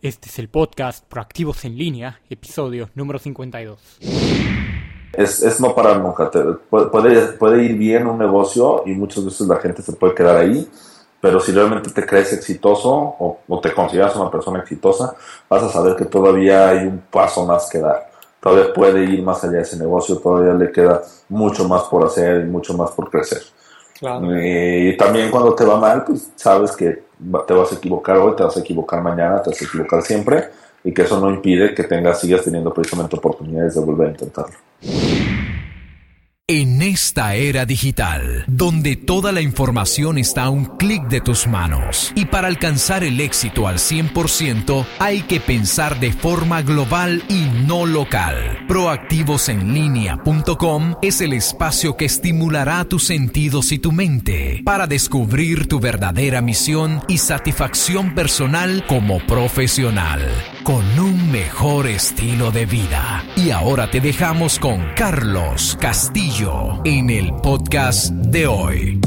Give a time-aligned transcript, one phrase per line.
[0.00, 3.98] Este es el podcast Proactivos en Línea, episodio número 52.
[5.12, 6.30] Es, es no parar nunca.
[6.70, 10.70] puede, puede ir bien un negocio y muchas veces la gente se puede quedar ahí,
[11.20, 15.16] pero si realmente te crees exitoso o, o, te consideras una persona exitosa,
[15.50, 18.08] vas a saber que todavía hay un paso más que dar.
[18.40, 22.42] Todavía puede ir más allá de ese negocio, todavía le queda mucho más por hacer
[22.42, 23.42] y mucho más por crecer.
[24.00, 27.02] Y también cuando te va mal, pues sabes que
[27.46, 30.44] te vas a equivocar hoy, te vas a equivocar mañana, te vas a equivocar siempre
[30.84, 34.54] y que eso no impide que tengas, sigas teniendo precisamente oportunidades de volver a intentarlo.
[36.50, 42.10] En esta era digital, donde toda la información está a un clic de tus manos,
[42.14, 47.84] y para alcanzar el éxito al 100% hay que pensar de forma global y no
[47.84, 48.64] local.
[48.66, 56.40] Proactivosenlinea.com es el espacio que estimulará tus sentidos y tu mente para descubrir tu verdadera
[56.40, 60.22] misión y satisfacción personal como profesional,
[60.62, 63.22] con un mejor estilo de vida.
[63.36, 66.37] Y ahora te dejamos con Carlos Castillo
[66.84, 69.00] en el podcast de hoy.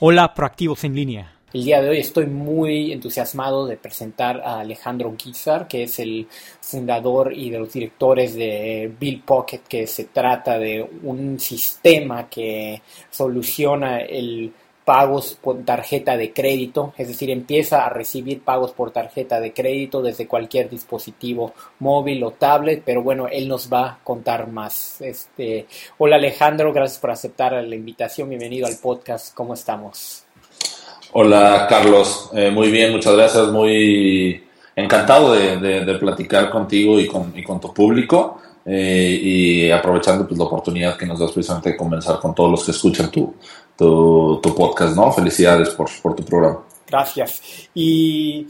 [0.00, 1.32] Hola, proactivos en línea.
[1.54, 6.26] El día de hoy estoy muy entusiasmado de presentar a Alejandro Guizar, que es el
[6.60, 12.82] fundador y de los directores de Bill Pocket, que se trata de un sistema que
[13.10, 14.52] soluciona el
[14.84, 20.02] pagos por tarjeta de crédito, es decir, empieza a recibir pagos por tarjeta de crédito
[20.02, 25.00] desde cualquier dispositivo móvil o tablet, pero bueno, él nos va a contar más.
[25.00, 25.66] Este,
[25.98, 30.24] hola Alejandro, gracias por aceptar la invitación, bienvenido al podcast, ¿cómo estamos?
[31.12, 34.42] Hola Carlos, eh, muy bien, muchas gracias, muy
[34.74, 38.40] encantado de, platicar contigo y con, y con tu público.
[38.64, 42.64] Eh, y aprovechando pues, la oportunidad que nos das precisamente de conversar con todos los
[42.64, 43.34] que escuchan tu,
[43.76, 45.10] tu, podcast, ¿no?
[45.12, 46.60] Felicidades por, por tu programa.
[46.86, 47.42] Gracias.
[47.74, 48.46] Y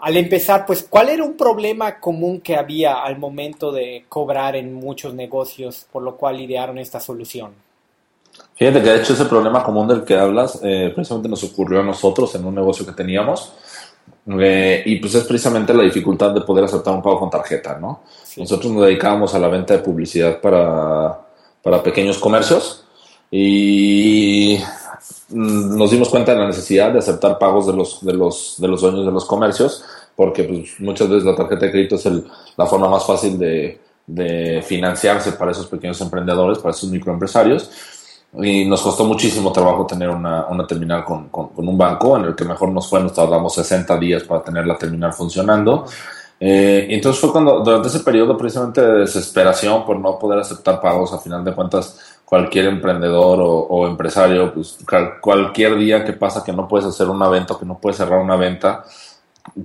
[0.00, 4.74] al empezar, pues, ¿cuál era un problema común que había al momento de cobrar en
[4.74, 7.52] muchos negocios, por lo cual idearon esta solución?
[8.54, 11.84] Fíjate que de hecho ese problema común del que hablas, eh, precisamente nos ocurrió a
[11.84, 13.52] nosotros en un negocio que teníamos.
[14.40, 18.02] Eh, y pues es precisamente la dificultad de poder aceptar un pago con tarjeta, ¿no?
[18.36, 21.18] Nosotros nos dedicábamos a la venta de publicidad para,
[21.62, 22.84] para pequeños comercios
[23.30, 24.58] y
[25.30, 28.68] mm, nos dimos cuenta de la necesidad de aceptar pagos de los, de los, de
[28.68, 29.82] los dueños de los comercios,
[30.14, 32.24] porque pues, muchas veces la tarjeta de crédito es el,
[32.56, 37.70] la forma más fácil de, de financiarse para esos pequeños emprendedores, para esos microempresarios.
[38.34, 42.36] Y nos costó muchísimo trabajo tener una, una terminal con, con, un banco, en el
[42.36, 45.86] que mejor nos fue, nos tardamos 60 días para tener la terminal funcionando.
[46.40, 51.12] Eh, entonces fue cuando, durante ese periodo precisamente de desesperación por no poder aceptar pagos,
[51.12, 54.78] a final de cuentas, cualquier emprendedor o, empresario, pues
[55.20, 58.20] cualquier día que pasa que no puedes hacer una venta o que no puedes cerrar
[58.20, 58.84] una venta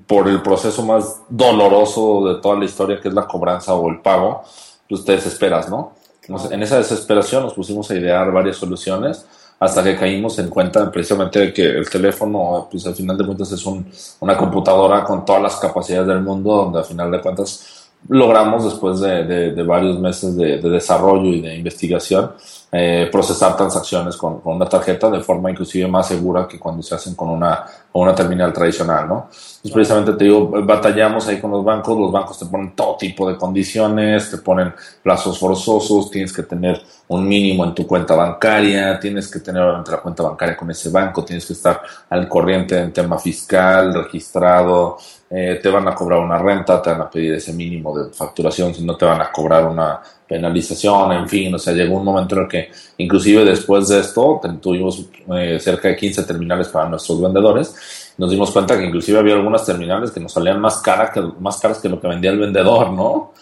[0.07, 4.00] por el proceso más doloroso de toda la historia que es la cobranza o el
[4.00, 4.44] pago,
[4.88, 5.91] pues te desesperas, ¿no?
[6.28, 9.25] En esa desesperación nos pusimos a idear varias soluciones
[9.59, 13.51] hasta que caímos en cuenta precisamente de que el teléfono, pues al final de cuentas
[13.51, 13.85] es un,
[14.19, 19.00] una computadora con todas las capacidades del mundo, donde al final de cuentas logramos después
[19.00, 22.31] de, de, varios meses de, desarrollo y de investigación
[22.75, 26.95] eh, procesar transacciones con, con, una tarjeta de forma inclusive más segura que cuando se
[26.95, 29.28] hacen con una, con una terminal tradicional, ¿no?
[29.28, 33.29] Entonces, precisamente te digo, batallamos ahí con los bancos, los bancos te ponen todo tipo
[33.29, 34.73] de condiciones, te ponen
[35.03, 39.91] plazos forzosos, tienes que tener un mínimo en tu cuenta bancaria, tienes que tener obviamente
[39.91, 41.79] la cuenta bancaria con ese banco, tienes que estar
[42.09, 44.97] al corriente en tema fiscal, registrado,
[45.29, 48.73] eh, te van a cobrar una renta, te van a pedir ese mínimo de facturación,
[48.73, 50.01] si no te van a cobrar una
[50.33, 54.41] penalización, en fin, o sea, llegó un momento en el que inclusive después de esto
[54.59, 55.05] tuvimos
[55.35, 59.63] eh, cerca de 15 terminales para nuestros vendedores, nos dimos cuenta que inclusive había algunas
[59.63, 62.91] terminales que nos salían más, cara que, más caras que lo que vendía el vendedor,
[62.91, 63.33] ¿no?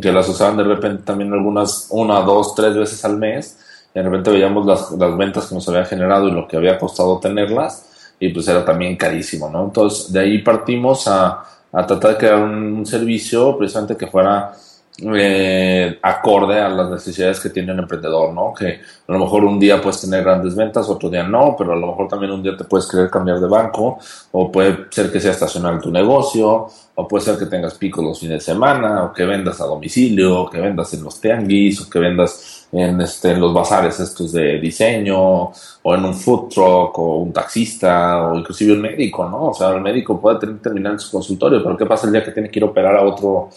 [0.00, 3.58] Que las usaban de repente también algunas una, dos, tres veces al mes,
[3.92, 6.78] y de repente veíamos las, las ventas que nos habían generado y lo que había
[6.78, 9.64] costado tenerlas, y pues era también carísimo, ¿no?
[9.64, 11.42] Entonces de ahí partimos a,
[11.72, 14.52] a tratar de crear un, servicio precisamente que fuera
[15.00, 18.52] eh, acorde a las necesidades que tiene el emprendedor, ¿no?
[18.52, 21.76] Que a lo mejor un día puedes tener grandes ventas, otro día no, pero a
[21.76, 23.98] lo mejor también un día te puedes querer cambiar de banco,
[24.32, 26.66] o puede ser que sea estacional tu negocio,
[26.96, 30.42] o puede ser que tengas picos los fines de semana, o que vendas a domicilio,
[30.42, 34.32] o que vendas en los tianguis, o que vendas en, este, en los bazares estos
[34.32, 39.50] de diseño, o en un food truck, o un taxista, o inclusive un médico, ¿no?
[39.50, 42.32] O sea, el médico puede terminar en su consultorio, pero ¿qué pasa el día que
[42.32, 43.48] tiene que ir a operar a otro,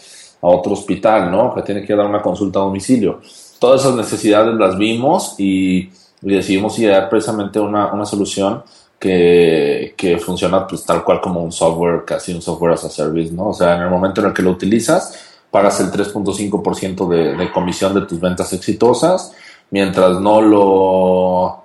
[0.42, 1.54] a otro hospital, ¿no?
[1.54, 3.20] Que tiene que dar una consulta a domicilio.
[3.58, 5.88] Todas esas necesidades las vimos y
[6.22, 8.62] y decidimos idear precisamente una, una solución
[8.98, 13.32] que, que, funciona pues tal cual como un software, casi un software as a service,
[13.32, 13.48] ¿no?
[13.48, 15.18] O sea, en el momento en el que lo utilizas,
[15.50, 19.32] pagas el 3.5% de, de comisión de tus ventas exitosas,
[19.70, 21.64] mientras no lo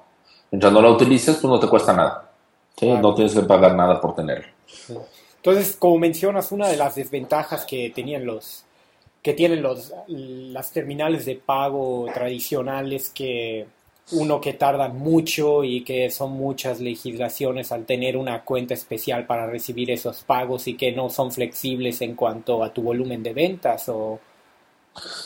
[0.50, 2.32] mientras no lo utilices, pues no te cuesta nada.
[2.76, 2.90] ¿sí?
[2.90, 4.48] No tienes que pagar nada por tenerlo.
[5.36, 8.64] Entonces, como mencionas, una de las desventajas que tenían los
[9.28, 13.68] que tienen los las terminales de pago tradicionales que
[14.14, 19.46] uno que tarda mucho y que son muchas legislaciones al tener una cuenta especial para
[19.46, 23.90] recibir esos pagos y que no son flexibles en cuanto a tu volumen de ventas
[23.90, 24.18] o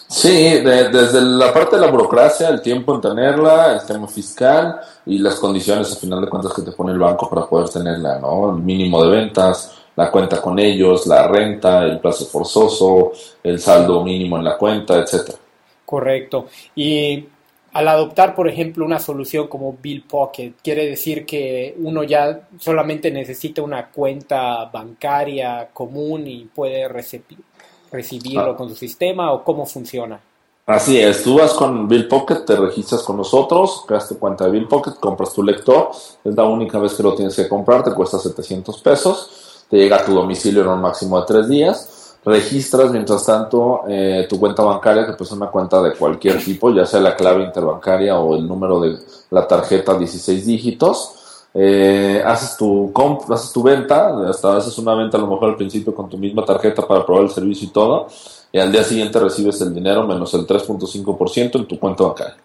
[0.07, 5.19] Sí, desde la parte de la burocracia, el tiempo en tenerla, el tema fiscal y
[5.19, 8.50] las condiciones, al final de cuentas, que te pone el banco para poder tenerla, ¿no?
[8.50, 13.11] El mínimo de ventas, la cuenta con ellos, la renta, el plazo forzoso,
[13.43, 15.38] el saldo mínimo en la cuenta, etcétera.
[15.85, 16.47] Correcto.
[16.75, 17.25] Y
[17.73, 23.11] al adoptar, por ejemplo, una solución como Bill Pocket, quiere decir que uno ya solamente
[23.11, 28.57] necesita una cuenta bancaria común y puede recibirlo ah.
[28.57, 30.19] con su sistema o cómo funciona.
[30.65, 34.51] Así es, tú vas con Bill Pocket, te registras con nosotros, creas tu cuenta de
[34.51, 35.89] Bill Pocket, compras tu lector,
[36.23, 39.95] es la única vez que lo tienes que comprar, te cuesta 700 pesos, te llega
[39.95, 44.63] a tu domicilio en un máximo de tres días registras mientras tanto eh, tu cuenta
[44.63, 48.35] bancaria, que pues es una cuenta de cualquier tipo, ya sea la clave interbancaria o
[48.35, 48.97] el número de
[49.31, 51.15] la tarjeta 16 dígitos.
[51.53, 55.57] Eh, haces tu comp haces tu venta, hasta haces una venta a lo mejor al
[55.57, 58.07] principio con tu misma tarjeta para probar el servicio y todo,
[58.53, 62.38] y al día siguiente recibes el dinero menos el 3.5% en tu cuenta bancaria.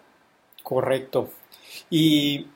[0.61, 1.29] Correcto.
[1.89, 2.47] Y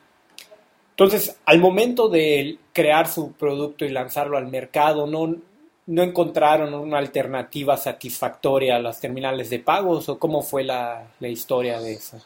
[0.89, 5.35] entonces, al momento de crear su producto y lanzarlo al mercado, no,
[5.87, 11.79] no encontraron una alternativa satisfactoria a las terminales de pagos o cómo fue la, historia
[11.79, 12.17] de eso?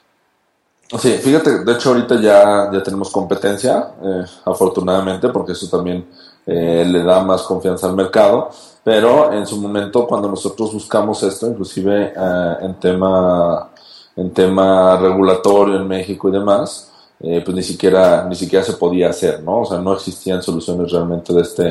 [1.00, 6.06] Sí, fíjate, de hecho ahorita ya, ya tenemos competencia, eh, afortunadamente, porque eso también
[6.46, 8.52] eh, le da más confianza al mercado,
[8.84, 13.72] pero en su momento cuando nosotros buscamos esto, inclusive eh, en, tema,
[14.16, 19.42] en tema regulatorio en México y demás, pues ni siquiera, ni siquiera se podía hacer,
[19.42, 19.62] ¿no?
[19.62, 21.64] O sea, no existían soluciones realmente de este,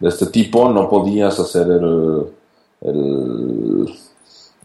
[0.00, 2.26] de este tipo, no podías hacer el,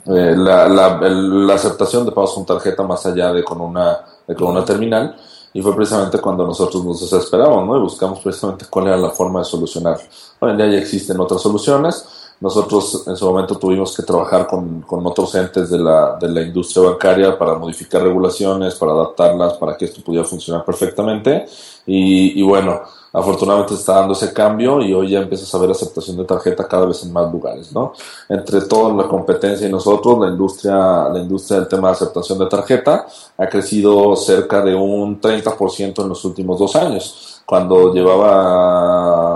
[0.06, 4.00] eh, la, la, aceptación de pagos con tarjeta más allá de con una,
[4.38, 5.16] con una terminal.
[5.54, 7.78] Y fue precisamente cuando nosotros nos desesperamos, ¿no?
[7.78, 10.00] Y buscamos precisamente cuál era la forma de solucionar.
[10.42, 12.06] En día ya existen otras soluciones.
[12.44, 16.42] Nosotros en su momento tuvimos que trabajar con, con otros entes de la, de la
[16.42, 21.46] industria bancaria para modificar regulaciones, para adaptarlas, para que esto pudiera funcionar perfectamente.
[21.86, 22.82] Y, bueno,
[23.14, 26.86] afortunadamente está dando ese cambio y hoy ya empiezas a ver aceptación de tarjeta cada
[26.86, 27.94] vez en más lugares, ¿no?
[28.28, 32.48] Entre toda la competencia y nosotros, la industria, la industria del tema de aceptación de
[32.48, 33.08] tarjeta
[33.38, 39.33] ha crecido cerca de un 30% en los últimos dos años, cuando llevaba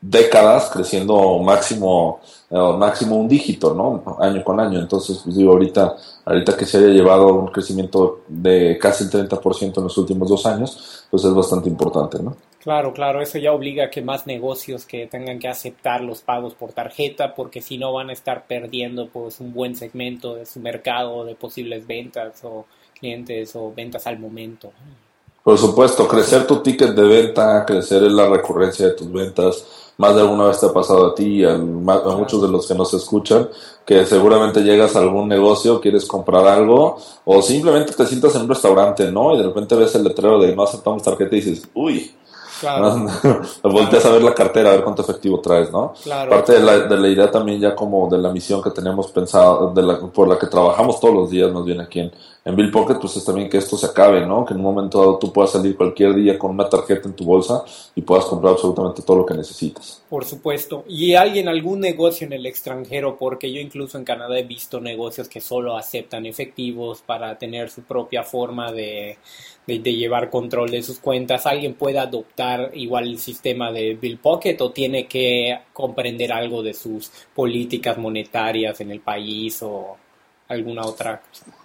[0.00, 2.20] décadas creciendo máximo
[2.50, 4.16] eh, máximo un dígito, ¿no?
[4.18, 4.80] Año con año.
[4.80, 9.78] Entonces, pues digo, ahorita, ahorita que se haya llevado un crecimiento de casi el 30%
[9.78, 12.36] en los últimos dos años, pues es bastante importante, ¿no?
[12.58, 16.54] Claro, claro, eso ya obliga a que más negocios que tengan que aceptar los pagos
[16.54, 20.58] por tarjeta, porque si no van a estar perdiendo pues un buen segmento de su
[20.58, 22.66] mercado de posibles ventas o
[22.98, 24.72] clientes o ventas al momento.
[25.42, 30.14] Por supuesto, crecer tu ticket de venta, crecer en la recurrencia de tus ventas, más
[30.14, 32.94] de alguna vez te ha pasado a ti y a, muchos de los que nos
[32.94, 33.50] escuchan,
[33.84, 38.48] que seguramente llegas a algún negocio, quieres comprar algo, o simplemente te sientas en un
[38.48, 39.34] restaurante, ¿no?
[39.34, 42.14] Y de repente ves el letrero de no aceptamos tarjeta y dices, uy,
[42.60, 43.06] Claro.
[43.62, 45.94] Volteas a ver la cartera, a ver cuánto efectivo traes, ¿no?
[46.28, 49.72] Parte de la, de la, idea también ya como de la misión que tenemos pensado,
[49.72, 52.70] de la, por la que trabajamos todos los días, más bien aquí en, en Bill
[52.70, 54.46] Pocket, pues es también que esto se acabe, ¿no?
[54.46, 57.24] Que en un momento dado tú puedas salir cualquier día con una tarjeta en tu
[57.24, 60.02] bolsa y puedas comprar absolutamente todo lo que necesitas.
[60.08, 60.84] Por supuesto.
[60.88, 63.18] ¿Y alguien, algún negocio en el extranjero?
[63.18, 67.82] Porque yo incluso en Canadá he visto negocios que solo aceptan efectivos para tener su
[67.82, 69.18] propia forma de,
[69.66, 71.44] llevar control de sus cuentas.
[71.44, 76.72] ¿Alguien puede adoptar igual el sistema de Bill Pocket o tiene que comprender algo de
[76.72, 79.96] sus políticas monetarias en el país o
[80.48, 81.59] alguna otra cosa?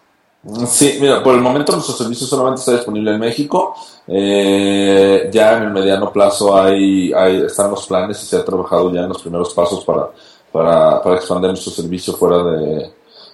[0.68, 3.74] Sí, mira, por el momento nuestro servicio solamente está disponible en México.
[4.08, 8.94] Eh, ya en el mediano plazo hay, hay, están los planes y se ha trabajado
[8.94, 10.12] ya en los primeros pasos para,
[10.52, 12.92] para, para expandir nuestro servicio fuera de,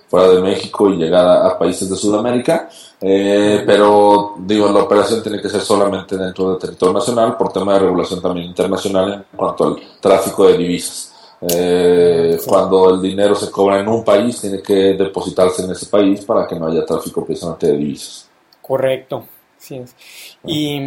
[0.07, 2.69] fuera de México y llegar a, países de Sudamérica.
[3.01, 7.73] Eh, pero digo, la operación tiene que ser solamente dentro del territorio nacional por tema
[7.73, 11.10] de regulación también internacional en cuanto al tráfico de divisas.
[11.49, 16.23] Eh, cuando el dinero se cobra en un país, tiene que depositarse en ese país
[16.23, 18.29] para que no haya tráfico precisamente de divisas.
[18.61, 19.25] Correcto.
[19.57, 19.95] Sí es.
[20.45, 20.79] Y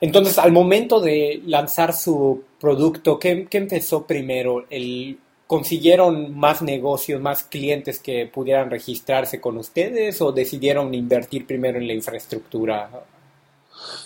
[0.00, 4.64] entonces, al momento de lanzar su producto, ¿qué, qué empezó primero?
[4.70, 5.18] El
[5.50, 11.88] ¿Consiguieron más negocios, más clientes que pudieran registrarse con ustedes o decidieron invertir primero en
[11.88, 12.88] la infraestructura?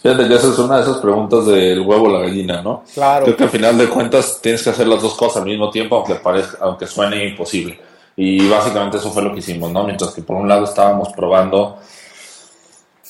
[0.03, 2.85] Fíjate que esa es una de esas preguntas del huevo o la gallina, ¿no?
[2.93, 3.25] Claro.
[3.25, 5.97] Creo que al final de cuentas tienes que hacer las dos cosas al mismo tiempo,
[5.97, 7.81] aunque, parezca, aunque suene imposible.
[8.17, 9.85] Y básicamente eso fue lo que hicimos, ¿no?
[9.85, 11.79] Mientras que por un lado estábamos probando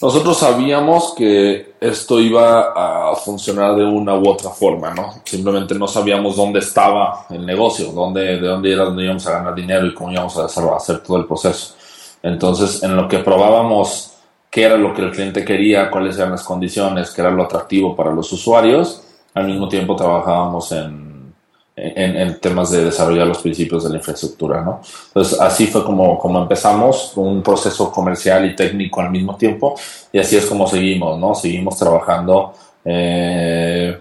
[0.02, 2.73] nosotros sabíamos que esto iba
[3.12, 5.14] a funcionar de una u otra forma, ¿no?
[5.25, 9.54] Simplemente no sabíamos dónde estaba el negocio, dónde, de dónde era donde íbamos a ganar
[9.54, 11.76] dinero y cómo íbamos a hacer todo el proceso.
[12.23, 14.13] Entonces, en lo que probábamos
[14.54, 17.96] qué era lo que el cliente quería, cuáles eran las condiciones, qué era lo atractivo
[17.96, 19.02] para los usuarios,
[19.34, 21.14] al mismo tiempo trabajábamos en
[21.76, 24.80] en, temas de desarrollar los principios de la infraestructura, ¿no?
[25.08, 29.75] Entonces, así fue como, como empezamos, un proceso comercial y técnico al mismo tiempo,
[30.12, 31.34] y así es como seguimos, ¿no?
[31.34, 33.99] Seguimos trabajando eh,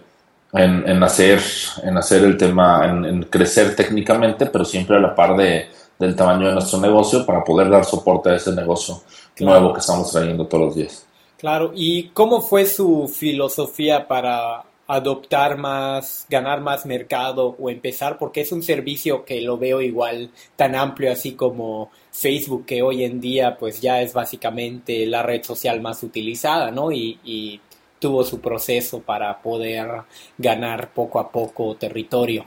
[0.53, 1.41] en, en, hacer,
[1.83, 5.67] en hacer el tema, en, crecer técnicamente, pero siempre a la par de,
[6.00, 9.01] del tamaño de nuestro negocio para poder dar soporte a ese negocio
[9.39, 11.05] nuevo que estamos trayendo todos los días.
[11.38, 18.41] Claro, ¿y cómo fue su filosofía para adoptar más, ganar más mercado o empezar, porque
[18.41, 23.21] es un servicio que lo veo igual tan amplio así como Facebook, que hoy en
[23.21, 26.91] día pues ya es básicamente la red social más utilizada, ¿no?
[26.91, 27.59] Y,
[28.00, 30.01] tuvo su proceso para poder
[30.38, 32.45] ganar poco a poco territorio.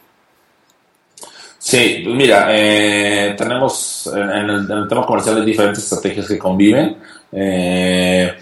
[1.59, 6.97] Sí, pues mira, eh, tenemos en el, tema comercial diferentes estrategias que conviven.
[7.33, 8.33] Eh,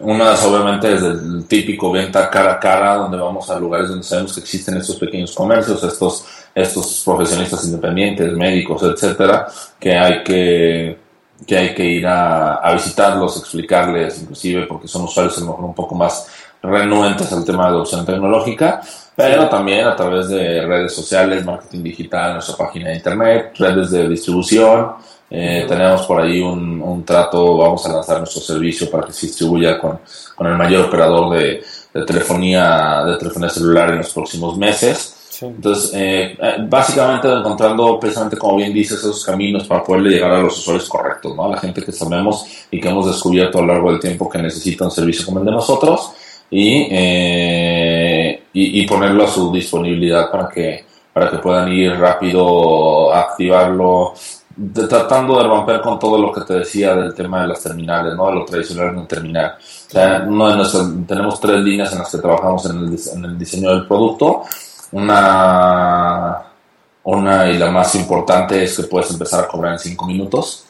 [0.00, 4.32] una obviamente es el típico venta cara a cara, donde vamos a lugares donde sabemos
[4.34, 9.46] que existen estos pequeños comercios, estos, estos profesionistas independientes, médicos, etcétera,
[9.78, 10.98] que hay que,
[11.46, 15.64] que, hay que ir a, a visitarlos, explicarles, inclusive porque son usuarios a lo mejor
[15.66, 16.26] un poco más
[16.62, 18.80] renuentes al tema de adopción tecnológica,
[19.14, 24.08] pero también a través de redes sociales, marketing digital, nuestra página de internet, redes de
[24.08, 24.92] distribución,
[25.30, 29.26] eh, tenemos por ahí un, un, trato, vamos a lanzar nuestro servicio para que se
[29.26, 30.00] distribuya con,
[30.34, 31.62] con el mayor operador de,
[31.94, 35.16] de, telefonía, de telefonía celular en los próximos meses.
[35.40, 40.42] Entonces, eh, eh, básicamente encontrando precisamente, como bien dices, esos caminos para poderle llegar a
[40.42, 41.46] los usuarios correctos, ¿no?
[41.46, 44.38] A la gente que sabemos y que hemos descubierto a lo largo del tiempo que
[44.40, 46.12] necesita un servicio como el de nosotros
[46.50, 48.01] y, eh,
[48.52, 54.14] y, y, ponerlo a su disponibilidad para que, para que puedan ir rápido, activarlo,
[54.72, 58.26] tratando de romper con todo lo que te decía del tema de las terminales, ¿no?
[58.26, 59.54] De lo tradicional en el terminal.
[59.58, 60.26] O sea,
[61.06, 64.42] tenemos tres líneas en las que trabajamos en el, en el, diseño del producto.
[64.92, 66.42] Una,
[67.04, 70.66] una y la más importante es que puedes empezar a cobrar en cinco minutos.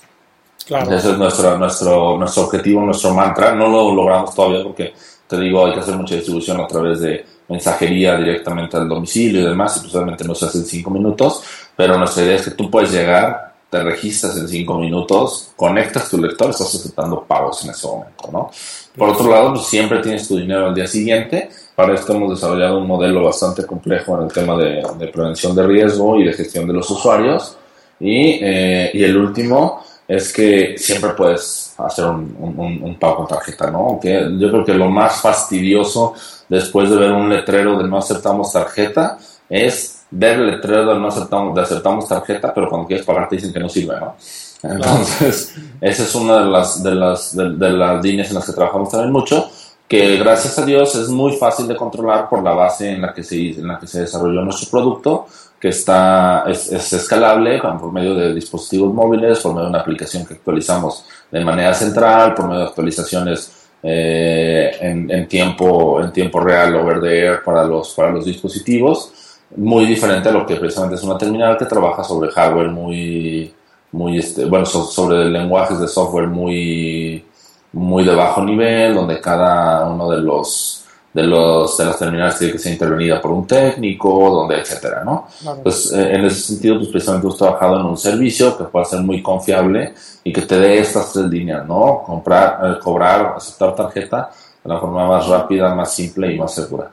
[0.66, 0.94] Claro.
[0.94, 3.52] Ese es nuestro, nuestro, nuestro objetivo, nuestro mantra.
[3.52, 4.94] No lo logramos todavía porque,
[5.26, 9.44] te digo, hay que hacer mucha distribución a través de mensajería directamente al domicilio y
[9.44, 11.42] demás, y pues obviamente no se hace en cinco minutos,
[11.76, 16.20] pero nuestra idea es que tú puedes llegar te registras en cinco minutos, conectas tu
[16.20, 18.50] lector, estás aceptando pagos en ese momento, ¿no?
[18.94, 21.48] Por otro lado, pues siempre tienes tu dinero al día siguiente.
[21.74, 26.20] Para esto hemos desarrollado un modelo bastante complejo en el tema de, prevención de riesgo
[26.20, 27.56] y de gestión de los usuarios.
[27.98, 32.36] Y, eh, y, el último es que siempre puedes hacer un,
[32.82, 33.78] un, pago con tarjeta, ¿no?
[33.78, 36.12] Aunque yo creo que lo más fastidioso
[36.52, 39.18] después de ver un letrero de no aceptamos tarjeta
[39.48, 43.36] es ver el letrero de no aceptamos, de aceptamos tarjeta, pero cuando quieres pagar te
[43.36, 44.14] dicen que no sirve, ¿no?
[44.62, 48.90] Entonces, esa es una de las, de, las, de, las líneas en las que trabajamos
[48.90, 49.50] también mucho,
[49.88, 53.24] que gracias a Dios es muy fácil de controlar por la base en la que
[53.24, 55.26] se, en la que se desarrolló nuestro producto,
[55.58, 60.26] que está, es, es escalable por medio de dispositivos móviles, por medio de una aplicación
[60.26, 66.76] que actualizamos de manera central, por medio de actualizaciones eh, en, tiempo, en tiempo real
[66.76, 69.12] over the air para los, para los dispositivos.
[69.56, 73.52] Muy diferente a lo que precisamente es una terminal que trabaja sobre hardware muy,
[73.92, 77.24] muy este, bueno, sobre lenguajes de software muy,
[77.72, 80.81] muy de bajo nivel, donde cada uno de los
[81.12, 85.28] de los de las terminales tiene que ser intervenida por un técnico, donde etcétera, ¿no?
[85.62, 89.00] Pues eh, en ese sentido, pues precisamente hemos trabajado en un servicio que pueda ser
[89.00, 92.02] muy confiable y que te dé estas tres líneas, ¿no?
[92.04, 94.30] Comprar, eh, cobrar, aceptar tarjeta
[94.64, 96.90] de la forma más rápida, más simple y más segura.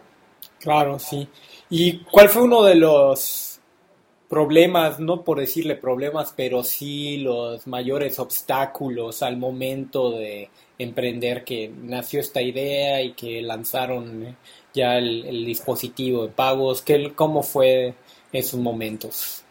[0.59, 1.27] Claro, sí.
[1.69, 3.48] ¿Y cuál fue uno de los
[4.29, 11.69] problemas, no por decirle problemas, pero sí los mayores obstáculos al momento de emprender que
[11.83, 14.37] nació esta idea y que lanzaron
[14.73, 16.81] ya el, dispositivo de pagos?
[16.81, 17.95] ¿Qué, ¿Cómo fue
[18.31, 19.43] esos momentos?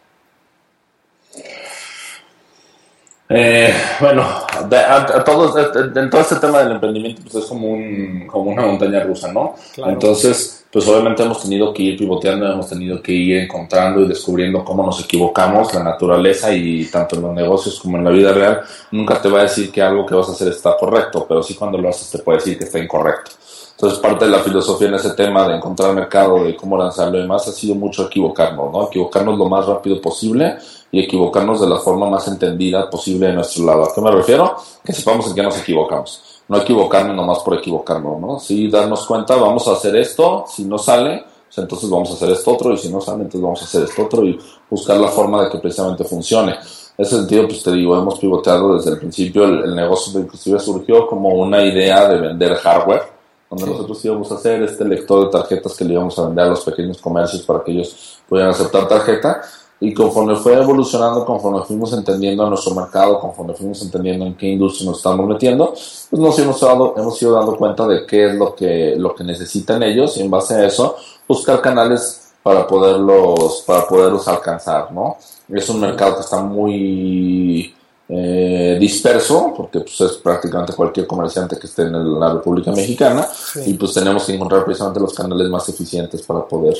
[3.30, 5.54] Eh, bueno, a, todos,
[5.94, 9.54] en todo este tema del emprendimiento pues es como, un, como una montaña rusa, ¿no?
[9.76, 14.64] Entonces, pues obviamente hemos tenido que ir pivoteando, hemos tenido que ir encontrando y descubriendo
[14.64, 18.62] cómo nos equivocamos, la naturaleza y tanto en los negocios como en la vida real,
[18.92, 21.54] nunca te va a decir que algo que vas a hacer está correcto, pero sí
[21.54, 23.32] cuando lo haces te puede decir que está incorrecto.
[23.80, 27.20] Entonces, parte de la filosofía en ese tema de encontrar mercado, de cómo lanzarlo y
[27.20, 28.88] demás, ha sido mucho equivocarnos, ¿no?
[28.88, 30.56] Equivocarnos lo más rápido posible
[30.90, 33.84] y equivocarnos de la forma más entendida posible de nuestro lado.
[33.84, 34.56] ¿A qué me refiero?
[34.84, 36.42] Que sepamos en qué nos equivocamos.
[36.48, 38.40] No equivocarnos nomás por equivocarnos, ¿no?
[38.40, 42.30] Sí, darnos cuenta, vamos a hacer esto, si no sale, pues entonces vamos a hacer
[42.30, 44.36] esto otro, y si no sale, entonces vamos a hacer esto otro, y
[44.68, 46.50] buscar la forma de que precisamente funcione.
[46.50, 50.58] En ese sentido, pues te digo, hemos pivoteado desde el principio, el, el negocio inclusive
[50.58, 53.17] surgió como una idea de vender hardware,
[53.50, 56.50] donde nosotros íbamos a hacer este lector de tarjetas que le íbamos a vender a
[56.50, 59.42] los pequeños comercios para que ellos pudieran aceptar tarjeta.
[59.80, 64.90] Y conforme fue evolucionando, conforme fuimos entendiendo nuestro mercado, conforme fuimos entendiendo en qué industria
[64.90, 65.72] nos estamos metiendo,
[66.10, 69.22] pues nos hemos, dado, hemos ido dando cuenta de qué es lo que, lo que
[69.22, 70.96] necesitan ellos y en base a eso
[71.28, 75.16] buscar canales para poderlos, para poderlos alcanzar, ¿no?
[75.48, 77.74] Es un mercado que está muy
[78.08, 83.26] eh, disperso, porque pues, es prácticamente cualquier comerciante que esté en la República Mexicana,
[83.66, 86.76] y pues tenemos que encontrar precisamente los canales más eficientes para poder,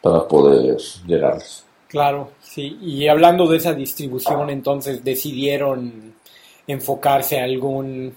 [0.00, 1.64] para poder llegarles.
[1.88, 2.78] Claro, sí.
[2.80, 6.14] Y hablando de esa distribución, entonces decidieron
[6.66, 8.14] enfocarse a algún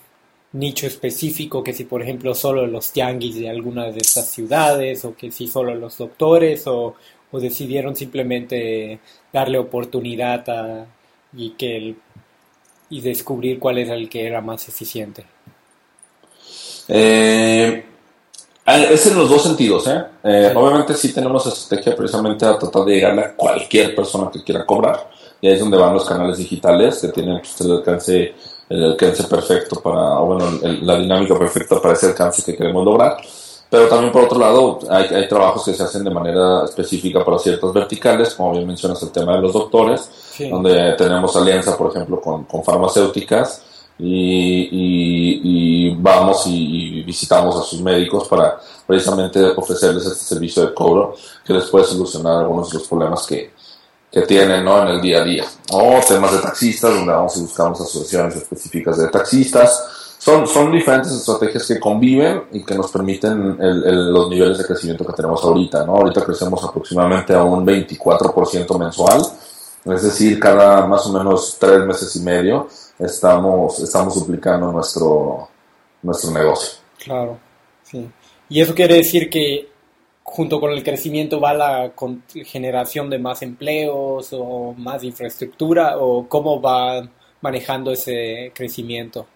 [0.54, 5.14] nicho específico, que si por ejemplo solo los tianguis de alguna de estas ciudades, o
[5.14, 6.96] que si solo los doctores, o,
[7.32, 9.00] o decidieron simplemente
[9.34, 10.86] darle oportunidad a,
[11.34, 11.98] y que el
[12.96, 15.26] y descubrir cuál era el que era más eficiente?
[16.88, 17.84] Eh,
[18.66, 19.86] es en los dos sentidos.
[19.88, 20.02] ¿eh?
[20.24, 24.66] eh obviamente sí tenemos estrategia precisamente a tratar de llegarle a cualquier persona que quiera
[24.66, 25.10] cobrar.
[25.42, 28.34] Y ahí es donde van los canales digitales que tienen pues, el alcance
[28.70, 30.46] el alcance perfecto para, o bueno,
[30.82, 33.18] la dinámica perfecta para ese alcance que queremos lograr.
[33.76, 37.38] Pero también por otro lado, hay, hay, trabajos que se hacen de manera específica para
[37.38, 40.10] ciertas verticales, como bien mencionas el tema de los doctores,
[40.50, 43.64] donde tenemos alianza, por ejemplo, con, con farmacéuticas
[44.00, 51.14] y, y, vamos y, visitamos a sus médicos para precisamente ofrecerles este servicio de cobro
[51.46, 53.52] que les puede solucionar algunos de los problemas que,
[54.10, 54.84] que tienen ¿no?
[54.84, 55.44] en el día a día.
[55.74, 61.12] O temas de taxistas, donde vamos y buscamos asociaciones específicas de taxistas son, son diferentes
[61.12, 65.96] estrategias que conviven y que nos permiten los niveles de crecimiento que tenemos ahorita, ¿no?
[65.96, 69.22] Ahorita crecemos aproximadamente a un 24% mensual,
[69.86, 75.48] es decir, cada más o menos tres meses y medio estamos, estamos duplicando nuestro,
[76.02, 76.80] nuestro negocio.
[77.04, 77.38] Claro,
[77.84, 78.10] sí.
[78.50, 79.70] Y eso quiere decir que
[80.24, 81.94] junto con el crecimiento va la
[82.46, 87.08] generación de más empleos o más infraestructura o cómo va
[87.42, 89.28] manejando ese crecimiento.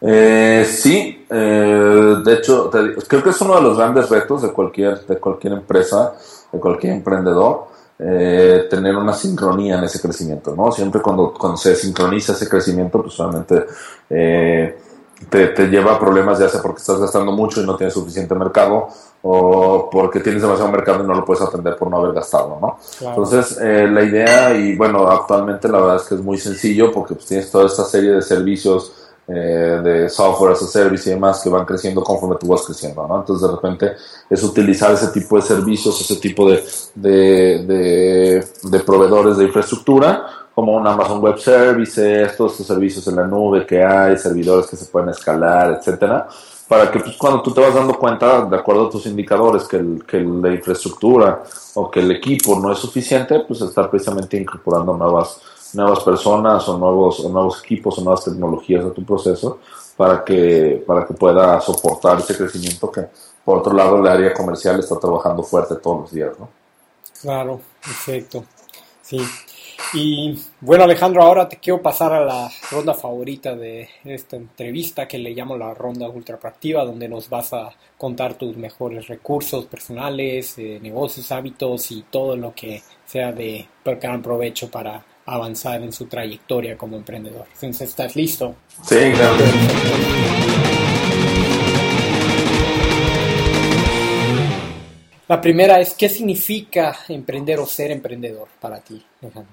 [0.00, 5.06] Eh, sí, eh, de hecho, creo que es uno de los grandes retos de cualquier,
[5.06, 6.14] de cualquier empresa,
[6.52, 10.72] de cualquier emprendedor, eh, tener una sincronía en ese crecimiento, ¿no?
[10.72, 13.66] Siempre cuando, cuando se sincroniza ese crecimiento, pues solamente
[14.10, 14.76] eh,
[15.30, 18.34] te, te, lleva a problemas, ya sea porque estás gastando mucho y no tienes suficiente
[18.34, 18.88] mercado,
[19.22, 22.78] o porque tienes demasiado mercado y no lo puedes atender por no haber gastado, ¿no?
[23.08, 27.14] Entonces, eh, la idea, y bueno, actualmente la verdad es que es muy sencillo porque
[27.14, 28.92] pues, tienes toda esta serie de servicios
[29.26, 33.06] eh, de software as a service y demás que van creciendo conforme tú vas creciendo,
[33.08, 33.20] ¿no?
[33.20, 33.92] Entonces de repente
[34.28, 36.62] es utilizar ese tipo de servicios, ese tipo de,
[36.94, 43.64] de, proveedores de infraestructura como un Amazon Web Services, todos estos servicios en la nube
[43.64, 46.28] que hay, servidores que se pueden escalar, etcétera,
[46.68, 49.82] para que pues, cuando tú te vas dando cuenta, de acuerdo a tus indicadores, que,
[50.06, 51.42] que la infraestructura
[51.74, 55.40] o que el equipo no es suficiente, pues estar precisamente incorporando nuevas
[55.74, 59.60] nuevas personas o nuevos, o nuevos equipos o nuevas tecnologías a tu proceso
[59.96, 63.02] para que, para que pueda soportar ese crecimiento que,
[63.44, 66.48] por otro lado, el área comercial está trabajando fuerte todos los días, ¿no?
[67.20, 68.44] Claro, perfecto.
[69.00, 69.20] Sí.
[69.92, 75.18] Y bueno, Alejandro, ahora te quiero pasar a la ronda favorita de esta entrevista que
[75.18, 80.80] le llamo la ronda ultraproactiva, donde nos vas a contar tus mejores recursos personales, eh,
[80.82, 86.76] negocios, hábitos y todo lo que sea de gran provecho para avanzar en su trayectoria
[86.76, 87.46] como emprendedor.
[87.54, 88.54] Entonces, ¿estás listo?
[88.82, 89.36] Sí, claro.
[95.26, 99.52] La primera es, ¿qué significa emprender o ser emprendedor para ti, Alejandro?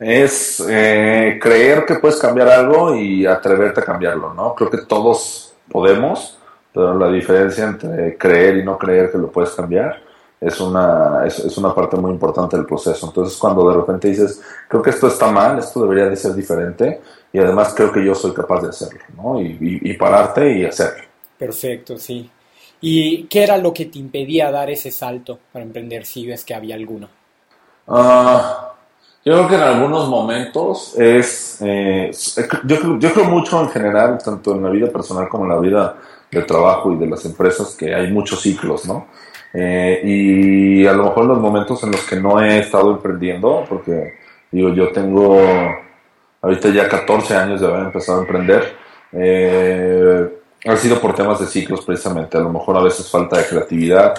[0.00, 4.52] Es eh, creer que puedes cambiar algo y atreverte a cambiarlo, ¿no?
[4.56, 6.38] Creo que todos podemos,
[6.74, 10.02] pero la diferencia entre creer y no creer que lo puedes cambiar
[10.42, 13.06] es una, es, es, una parte muy importante del proceso.
[13.06, 17.00] Entonces, cuando de repente dices, creo que esto está mal, esto debería de ser diferente,
[17.32, 19.40] y además creo que yo soy capaz de hacerlo, ¿no?
[19.40, 21.04] Y, y, y pararte y hacerlo.
[21.38, 22.28] Perfecto, sí.
[22.80, 26.54] ¿Y qué era lo que te impedía dar ese salto para emprender si ves que
[26.54, 27.08] había alguno?
[27.86, 28.38] Uh,
[29.24, 32.10] yo creo que en algunos momentos es, eh,
[32.64, 35.96] yo, yo creo mucho en general, tanto en la vida personal como en la vida
[36.28, 39.06] del trabajo y de las empresas, que hay muchos ciclos, ¿no?
[39.54, 44.14] Eh, y a lo mejor los momentos en los que no he estado emprendiendo, porque
[44.50, 45.38] digo, yo tengo
[46.40, 48.74] ahorita ya 14 años de haber empezado a emprender,
[49.12, 50.28] eh,
[50.64, 54.14] ha sido por temas de ciclos precisamente, a lo mejor a veces falta de creatividad,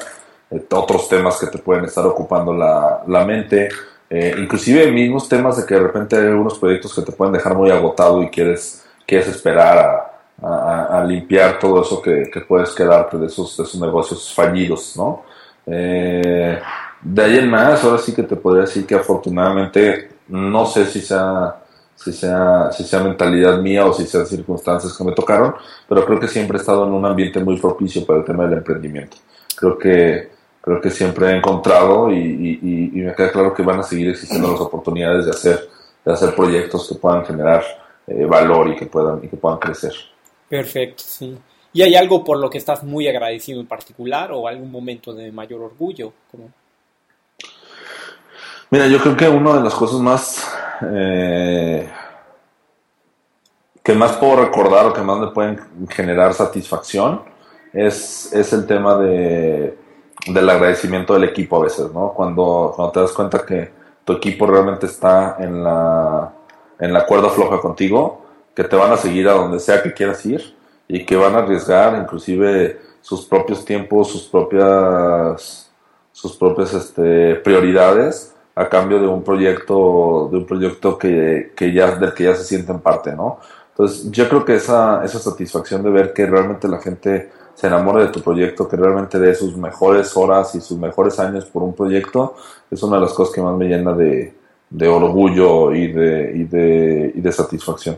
[0.51, 3.69] eh, otros temas que te pueden estar ocupando la, la mente,
[4.09, 7.55] eh, inclusive mismos temas de que de repente hay algunos proyectos que te pueden dejar
[7.55, 10.12] muy agotado y quieres, quieres esperar a,
[10.43, 15.23] a, limpiar todo eso que, puedes quedarte de esos, de esos negocios fallidos, ¿no?
[15.65, 16.59] Eh,
[17.01, 21.01] de ahí en más, ahora sí que te podría decir que afortunadamente, no sé si
[21.01, 21.55] sea,
[21.95, 25.55] si sea, si sea mentalidad mía o si sean circunstancias que me tocaron,
[25.87, 28.59] pero creo que siempre he estado en un ambiente muy propicio para el tema del
[28.59, 29.17] emprendimiento.
[29.55, 34.09] Creo que, creo que siempre he encontrado y me queda claro que van a seguir
[34.09, 35.69] existiendo las oportunidades de hacer,
[36.03, 37.63] de hacer proyectos que puedan generar
[38.07, 39.93] eh, valor y que puedan, y que puedan crecer.
[40.53, 41.35] Perfecto, sí.
[41.73, 45.31] ¿Y hay algo por lo que estás muy agradecido en particular o algún momento de
[45.31, 46.13] mayor orgullo?
[46.29, 46.51] ¿Cómo?
[48.69, 50.55] Mira, yo creo que una de las cosas más
[50.93, 51.89] eh,
[53.81, 57.23] que más puedo recordar o que más me pueden generar satisfacción
[57.73, 59.75] es, es el tema de,
[60.27, 62.13] del agradecimiento del equipo a veces, ¿no?
[62.13, 63.71] Cuando, cuando te das cuenta que
[64.05, 66.31] tu equipo realmente está en la,
[66.77, 68.22] en la cuerda floja contigo,
[68.55, 70.55] que te van a seguir a donde sea que quieras ir
[70.87, 75.69] y que van a arriesgar inclusive sus propios tiempos, sus propias
[76.11, 81.95] sus propias este, prioridades a cambio de un proyecto de un proyecto que, que ya
[81.95, 83.39] del que ya se sienten parte, ¿no?
[83.71, 88.03] Entonces, yo creo que esa esa satisfacción de ver que realmente la gente se enamora
[88.03, 91.73] de tu proyecto, que realmente dé sus mejores horas y sus mejores años por un
[91.73, 92.35] proyecto,
[92.69, 94.33] es una de las cosas que más me llena de,
[94.69, 97.97] de orgullo y de, y de, y de satisfacción.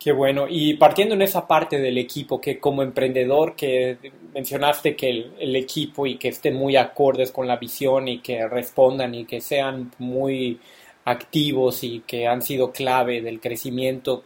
[0.00, 0.46] Qué bueno.
[0.48, 3.98] Y partiendo en esa parte del equipo, que como emprendedor, que
[4.32, 9.14] mencionaste que el, equipo y que estén muy acordes con la visión y que respondan
[9.14, 10.58] y que sean muy
[11.04, 14.24] activos y que han sido clave del crecimiento,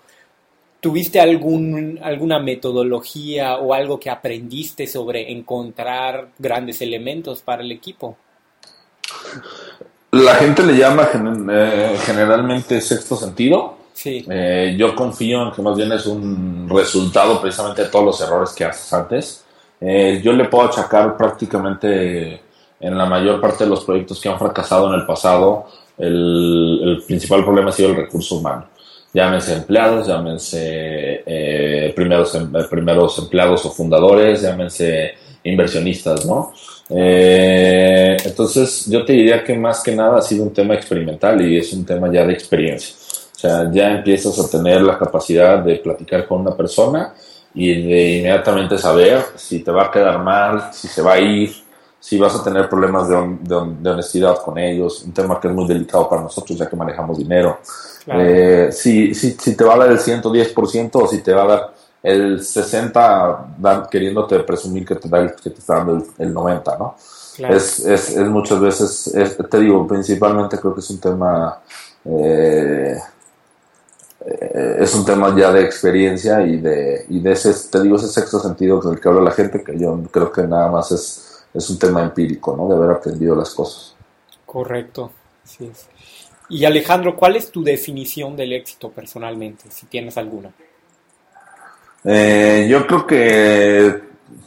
[0.78, 8.16] ¿tuviste algún, alguna metodología o algo que aprendiste sobre encontrar grandes elementos para el equipo?
[10.12, 14.24] La gente le llama generalmente sexto sentido Sí.
[14.28, 18.50] Eh, yo confío en que más bien es un resultado precisamente de todos los errores
[18.50, 19.44] que haces antes.
[19.80, 22.40] Eh, yo le puedo achacar prácticamente
[22.80, 27.44] en la mayor parte de los proyectos que han fracasado en el pasado, el, principal
[27.44, 28.66] problema ha sido el recurso humano.
[29.12, 36.52] Llámense empleados, llámense eh, primeros, em, primeros empleados o fundadores, llámense inversionistas, ¿no?
[36.90, 41.59] Eh, entonces, yo te diría que más que nada ha sido un tema experimental y
[41.59, 42.94] es un tema ya de experiencia.
[43.44, 47.12] Sea, ya empiezas a tener la capacidad de platicar con una persona
[47.52, 51.54] y de inmediatamente saber si te va a quedar mal, si se va a ir,
[52.00, 55.54] si vas a tener problemas de, de, de honestidad con ellos, un tema que es
[55.54, 57.59] muy delicado para nosotros ya que manejamos dinero.
[58.07, 58.22] Claro.
[58.24, 61.46] Eh, si, si, si, te va a dar el 110% o si te va a
[61.46, 66.28] dar el 60% dan, queriéndote presumir que te, da el, que te está dando el,
[66.28, 66.94] el 90%, ¿no?
[67.37, 67.54] Claro.
[67.54, 71.59] Es, es, es, muchas veces, es, te digo, principalmente creo que es un tema...
[72.07, 72.96] Eh,
[74.26, 78.40] es un tema ya de experiencia y de, y de ese, te digo, ese sexto
[78.40, 81.68] sentido con el que habla la gente, que yo creo que nada más es, es
[81.70, 82.68] un tema empírico, ¿no?
[82.68, 83.94] De haber aprendido las cosas.
[84.46, 85.10] Correcto,
[85.44, 85.88] sí es.
[86.48, 90.50] Y Alejandro, ¿cuál es tu definición del éxito personalmente, si tienes alguna?
[92.04, 94.02] Eh, yo creo que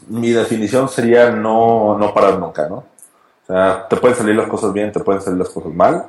[0.07, 2.77] mi definición sería no, no parar nunca, ¿no?
[2.77, 6.05] O sea, te pueden salir las cosas bien, te pueden salir las cosas mal,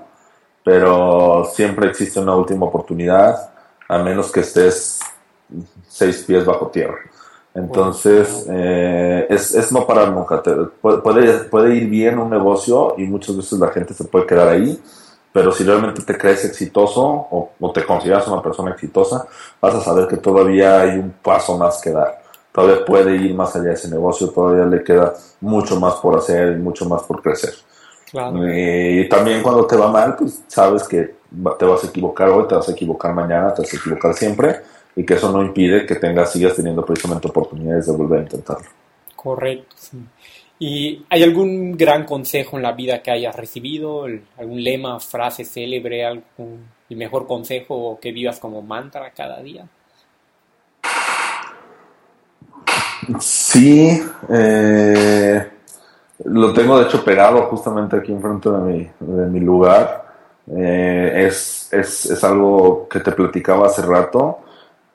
[0.64, 3.58] pero siempre existe una última oportunidad
[3.88, 5.01] a menos que estés
[5.88, 6.98] seis pies bajo tierra.
[7.55, 10.40] Entonces, eh, es, es, no parar nunca.
[10.42, 14.48] Te, puede, puede ir bien un negocio y muchas veces la gente se puede quedar
[14.48, 14.81] ahí,
[15.33, 19.27] pero si realmente te crees exitoso o, o, te consideras una persona exitosa,
[19.61, 22.22] vas a saber que todavía hay un paso más que dar.
[22.53, 26.53] Todavía puede ir más allá de ese negocio, todavía le queda mucho más por hacer
[26.53, 27.55] y mucho más por crecer.
[28.11, 28.46] Claro.
[28.46, 31.17] Eh, y también cuando te va mal, pues sabes que
[31.59, 34.57] te vas a equivocar hoy, te vas a equivocar mañana, te vas a equivocar siempre
[34.97, 38.67] y que eso no impide que tengas, sigas teniendo precisamente oportunidades de volver a intentarlo.
[39.14, 39.99] Correcto, sí.
[40.61, 44.07] ¿Y hay algún gran consejo en la vida que hayas recibido?
[44.37, 49.69] ¿Algún lema, frase célebre, algún, el mejor consejo o que vivas como mantra cada día?
[53.21, 55.49] Sí, eh,
[56.25, 60.08] lo tengo de hecho pegado justamente aquí enfrente de mi, de mi lugar.
[60.56, 64.38] Eh, es, es, es, algo que te platicaba hace rato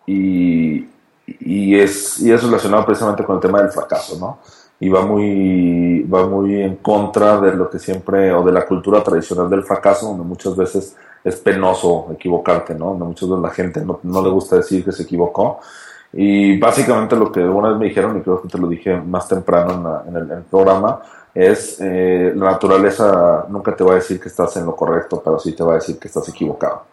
[0.08, 0.88] y,
[1.28, 4.40] y, es, y es relacionado precisamente con el tema del fracaso, ¿no?
[4.80, 9.04] Y va muy, va muy en contra de lo que siempre, o de la cultura
[9.04, 12.88] tradicional del fracaso, donde muchas veces es penoso equivocarte, ¿no?
[12.88, 15.60] Donde muchas veces la gente no, no le gusta decir que se equivocó.
[16.14, 19.28] Y básicamente lo que alguna vez me dijeron, y creo que te lo dije más
[19.28, 21.02] temprano en, el, programa,
[21.34, 25.40] es eh, la naturaleza nunca te va a decir que estás en lo correcto, pero
[25.40, 26.84] sí te va a decir que estás equivocado.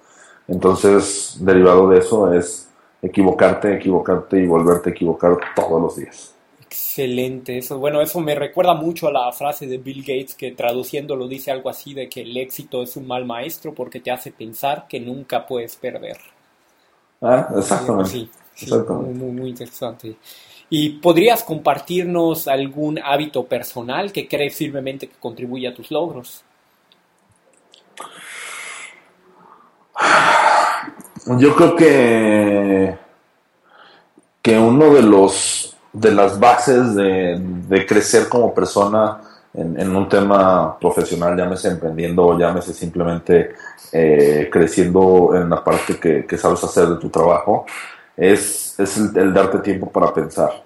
[0.48, 2.68] Entonces, derivado de eso es
[3.02, 6.34] equivocarte, equivocarte y volverte a equivocar todos los días.
[6.60, 11.16] Excelente, eso, bueno, eso me recuerda mucho a la frase de Bill Gates que traduciendo
[11.16, 14.30] lo dice algo así de que el éxito es un mal maestro porque te hace
[14.30, 16.16] pensar que nunca puedes perder.
[17.20, 18.10] Ah, exactamente.
[18.10, 18.30] Sí.
[18.68, 20.16] Muy, muy, interesante.
[20.70, 26.44] ¿Y podrías compartirnos algún hábito personal que crees firmemente que contribuye a tus logros?
[31.38, 32.96] Yo creo que,
[34.40, 39.20] que uno de los de las bases de, crecer como persona
[39.52, 43.54] en, un tema profesional, llámese emprendiendo o llámese simplemente
[43.92, 47.66] eh, creciendo en la parte que, que sabes hacer de tu trabajo,
[48.20, 50.62] es, es el, darte tiempo para pensar.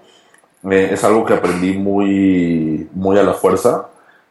[0.69, 3.87] Es algo que aprendí muy, muy a la fuerza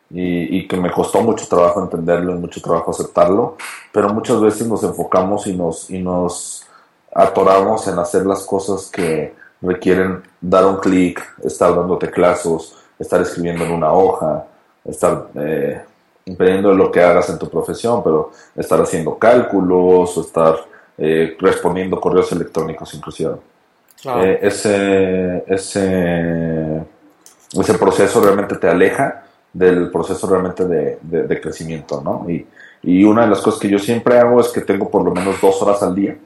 [0.10, 3.56] y, que me costó mucho trabajo entenderlo y mucho trabajo aceptarlo,
[3.92, 6.66] pero muchas veces nos enfocamos y nos, y nos
[7.16, 13.64] atoramos en hacer las cosas que requieren dar un clic, estar dando teclazos, estar escribiendo
[13.64, 14.46] en una hoja,
[14.84, 15.82] estar eh,
[16.26, 22.00] impidiendo lo que hagas en tu profesión, pero estar haciendo cálculos o estar eh, respondiendo
[22.00, 23.36] correos electrónicos inclusive.
[24.06, 26.82] Eh, ese, ese,
[27.54, 32.30] ese proceso realmente te aleja del proceso realmente de, de, crecimiento, ¿no?
[32.30, 32.46] Y,
[32.82, 35.40] y, una de las cosas que yo siempre hago es que tengo por lo menos
[35.40, 36.18] dos horas al día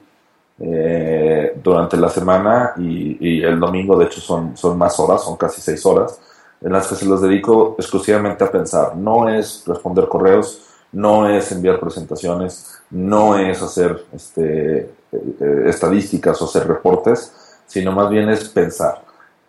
[0.60, 5.36] eh, durante la semana y, y, el domingo, de hecho, son, son más horas, son
[5.36, 6.18] casi seis horas,
[6.60, 8.96] en las que se los dedico exclusivamente a pensar.
[8.96, 16.46] No es responder correos, no es enviar presentaciones, no es hacer este, eh, estadísticas o
[16.46, 17.32] hacer reportes,
[17.66, 19.02] sino más bien es pensar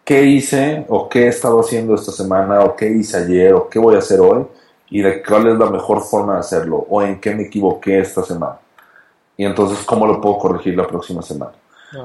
[0.10, 3.78] qué hice o qué he estado haciendo esta semana o qué hice ayer o qué
[3.78, 4.44] voy a hacer hoy
[4.90, 8.24] y de cuál es la mejor forma de hacerlo o en qué me equivoqué esta
[8.24, 8.58] semana.
[9.38, 11.52] Y entonces, ¿cómo lo puedo corregir la próxima semana?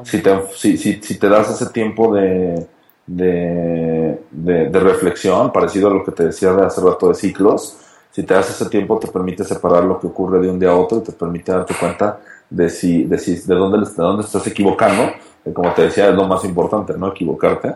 [0.02, 2.66] Si, te, si, si, si, te das ese tiempo de,
[3.06, 7.78] de, de, reflexión, parecido a lo que te decía de hace rato de ciclos,
[8.14, 10.76] si te das ese tiempo te permite separar lo que ocurre de un día a
[10.76, 14.46] otro y te permite darte cuenta de si, de, si, de, dónde, de dónde estás
[14.46, 15.12] equivocando,
[15.52, 17.74] como te decía, es lo más importante, no equivocarte.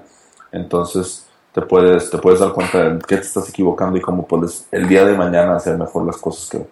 [0.53, 4.69] Entonces te puedes, te puedes dar cuenta de qué te estás equivocando y cómo puedes
[4.71, 6.65] el día de mañana hacer mejor las cosas que...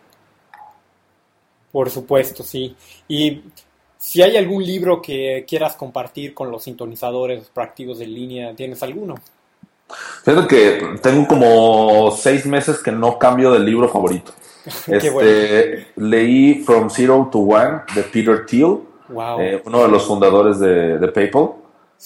[1.72, 2.76] Por supuesto, sí.
[3.08, 3.42] Y
[3.98, 9.16] si hay algún libro que quieras compartir con los sintonizadores proactivos de línea, ¿tienes alguno?
[10.24, 14.32] Fíjate que tengo como seis meses que no cambio de libro favorito.
[14.88, 18.78] Este, Leí From Zero to One de Peter Thiel,
[19.38, 21.50] eh, uno de los fundadores de, PayPal.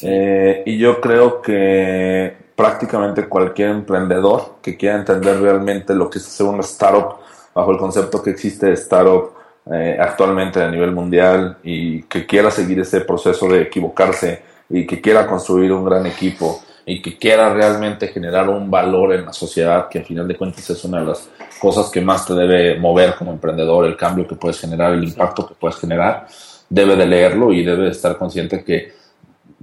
[0.02, 6.26] Eh, y yo creo que prácticamente cualquier emprendedor que quiera entender realmente lo que es
[6.26, 7.16] hacer una startup
[7.54, 9.32] bajo el concepto que existe de startup
[9.72, 15.00] eh, actualmente a nivel mundial y que quiera seguir ese proceso de equivocarse y que
[15.00, 19.88] quiera construir un gran equipo y que quiera realmente generar un valor en la sociedad,
[19.88, 21.28] que al final de cuentas es una de las
[21.60, 25.46] cosas que más te debe mover como emprendedor, el cambio que puedes generar, el impacto
[25.46, 26.26] que puedes generar,
[26.68, 28.92] debe de leerlo y debe de estar consciente que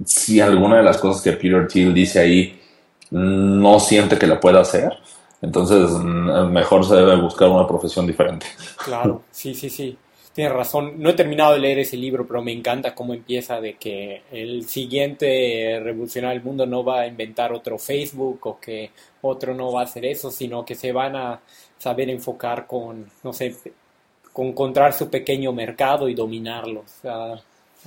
[0.04, 2.60] si alguna de las cosas que Peter Thiel dice ahí
[3.10, 4.90] no siente que la pueda hacer,
[5.42, 8.46] entonces mm, mejor se debe buscar una profesión diferente.
[8.82, 9.98] Claro, sí, sí, sí
[10.38, 10.92] tienes razón.
[10.98, 14.68] No he terminado de leer ese libro, pero me encanta cómo empieza de que el
[14.68, 19.80] siguiente revolucionar el mundo no va a inventar otro Facebook o que otro no va
[19.80, 21.40] a hacer eso, sino que se van a
[21.76, 23.52] saber enfocar con, no sé,
[24.32, 26.84] con encontrar su pequeño mercado y dominarlo.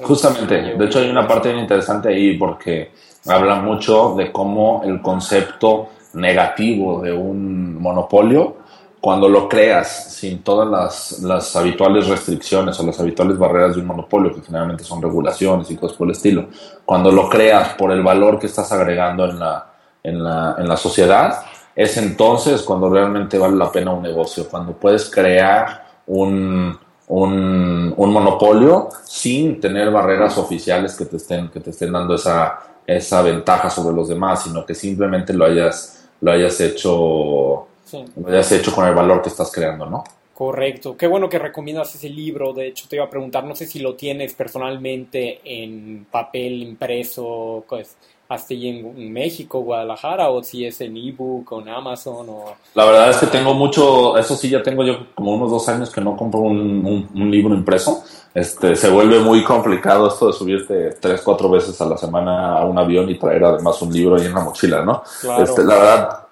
[0.01, 2.91] Justamente, de hecho hay una parte bien interesante ahí porque
[3.27, 8.57] habla mucho de cómo el concepto negativo de un monopolio
[9.01, 13.87] cuando lo creas sin todas las, las, habituales restricciones o las habituales barreras de un
[13.87, 16.45] monopolio, que generalmente son regulaciones y cosas por el estilo,
[16.85, 20.77] cuando lo creas por el valor que estás agregando en la, en la, en la
[20.77, 21.41] sociedad,
[21.75, 28.89] es entonces cuando realmente vale la pena un negocio, cuando puedes crear un, un, monopolio
[29.03, 33.95] sin tener barreras oficiales que te estén, que te estén dando esa, esa ventaja sobre
[33.95, 38.95] los demás, sino que simplemente lo hayas, lo hayas hecho, lo hayas hecho con el
[38.95, 40.03] valor que estás creando, ¿no?
[40.33, 40.97] Correcto.
[40.97, 42.51] Qué bueno que recomiendas ese libro.
[42.51, 47.63] De hecho, te iba a preguntar, no sé si lo tienes personalmente en papel impreso,
[47.69, 47.95] pues,
[48.27, 52.25] hasta en México, Guadalajara, o si es en ebook o en Amazon.
[52.29, 52.55] O...
[52.75, 55.89] La verdad es que tengo mucho, eso sí, ya tengo yo como unos dos años
[55.91, 58.03] que no compro un, libro impreso.
[58.33, 62.65] Este, se vuelve muy complicado esto de subirte tres, cuatro veces a la semana a
[62.65, 65.03] un avión y traer además un libro ahí en la mochila, ¿no?
[65.43, 66.27] Este, la verdad,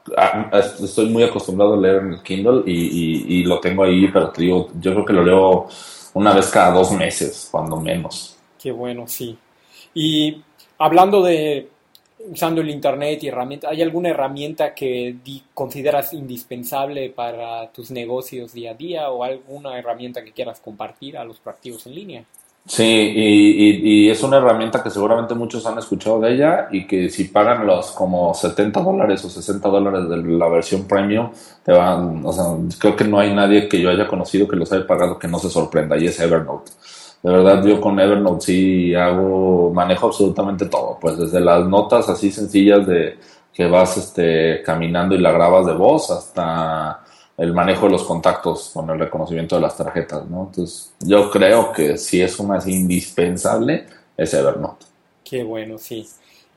[0.81, 4.69] estoy muy acostumbrado a leer en el Kindle y, lo tengo ahí, pero te digo,
[4.79, 5.67] yo creo que lo leo
[6.13, 8.37] una vez cada dos meses, cuando menos.
[8.61, 9.37] Qué bueno, sí.
[9.93, 10.41] Y
[10.77, 11.69] hablando de
[12.19, 15.15] usando el Internet y herramientas, ¿hay alguna herramienta que
[15.53, 21.23] consideras indispensable para tus negocios día a día o alguna herramienta que quieras compartir a
[21.23, 22.23] los proactivos en línea?
[22.65, 27.23] Sí, y, es una herramienta que seguramente muchos han escuchado de ella y que si
[27.25, 31.31] pagan los como 70 dólares o 60 dólares de la versión premium,
[31.63, 32.45] te van, o sea,
[32.77, 35.39] creo que no hay nadie que yo haya conocido que los haya pagado que no
[35.39, 36.71] se sorprenda y es Evernote.
[37.23, 42.31] De verdad, yo con Evernote sí hago, manejo absolutamente todo, pues desde las notas así
[42.31, 43.17] sencillas de
[43.51, 47.01] que vas este, caminando y la grabas de voz hasta
[47.39, 50.47] el manejo de los contactos con el reconocimiento de las tarjetas, ¿no?
[50.47, 53.85] Entonces, yo creo que si es una así indispensable,
[54.17, 54.85] es Evernote.
[55.23, 56.05] Qué bueno, sí.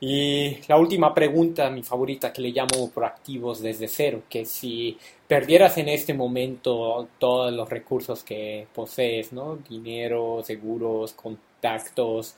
[0.01, 5.77] Y la última pregunta, mi favorita, que le llamo proactivos desde cero, que si perdieras
[5.77, 9.59] en este momento todos los recursos que posees, ¿no?
[9.69, 12.35] Dinero, seguros, contactos,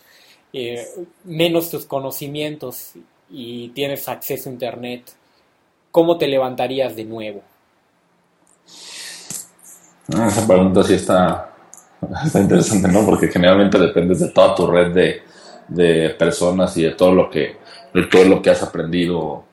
[0.53, 0.85] eh,
[1.23, 2.91] menos tus conocimientos
[3.31, 5.11] y tienes acceso a Internet,
[5.89, 7.41] ¿cómo te levantarías de nuevo?
[10.15, 11.51] Ah, esa pregunta sí está,
[12.23, 13.05] está interesante, ¿no?
[13.05, 15.23] Porque generalmente dependes de toda tu red de,
[15.67, 17.57] de personas y de todo lo que,
[17.93, 19.43] de todo lo que has aprendido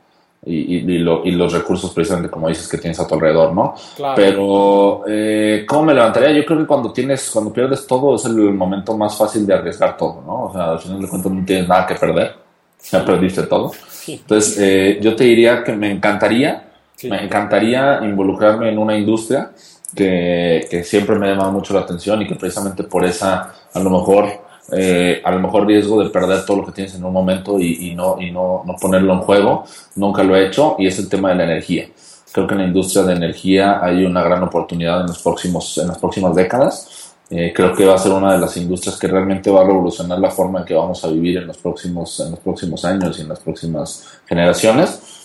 [0.44, 3.74] y, y, los recursos precisamente como dices que tienes a tu alrededor, ¿no?
[4.16, 6.32] Pero eh, ¿cómo me levantaría?
[6.32, 9.96] Yo creo que cuando tienes, cuando pierdes todo es el momento más fácil de arriesgar
[9.96, 10.46] todo, ¿no?
[10.46, 12.34] O sea, al final de cuentas no tienes nada que perder,
[12.90, 13.70] ya perdiste todo.
[14.08, 16.71] Entonces eh, yo te diría que me encantaría,
[17.08, 19.50] me encantaría involucrarme en una industria
[19.94, 23.80] que, que siempre me ha llamado mucho la atención y que precisamente por esa, a
[23.80, 27.12] lo mejor eh, a lo mejor riesgo de perder todo lo que tienes en un
[27.12, 29.64] momento y, no, y no, no, ponerlo en juego.
[29.96, 31.88] Nunca lo he hecho y es el tema de la energía.
[32.32, 35.88] Creo que en la industria de energía hay una gran oportunidad en, los próximos, en
[35.88, 37.14] las próximas décadas.
[37.28, 40.18] Eh, creo que va a ser una de las industrias que realmente va a revolucionar
[40.18, 43.22] la forma en que vamos a vivir en los próximos, en los próximos años y
[43.22, 45.21] en las próximas generaciones.